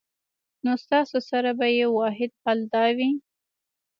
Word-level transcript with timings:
نو 0.63 0.71
ستاسو 0.83 1.17
سره 1.29 1.49
به 1.59 1.67
ئې 1.75 1.85
واحد 1.97 2.31
حل 2.43 2.59
دا 2.73 2.85
وي 2.97 3.09